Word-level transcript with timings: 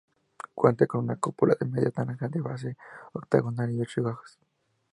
Cuenta 0.55 0.87
con 0.87 1.01
una 1.03 1.17
cúpula 1.17 1.55
de 1.59 1.67
media 1.67 1.91
naranja 1.95 2.27
de 2.27 2.41
base 2.41 2.75
octagonal 3.13 3.69
y 3.69 3.81
ocho 3.81 4.01
gajos. 4.01 4.39